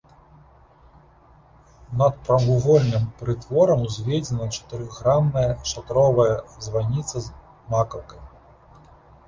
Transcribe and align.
Над 1.99 2.15
прамавугольным 2.29 3.05
прытворам 3.19 3.85
узведзена 3.89 4.49
чатырохгранная 4.55 5.47
шатровая 5.75 6.29
званіца 6.65 7.15
з 7.29 7.73
макаўкай. 7.75 8.21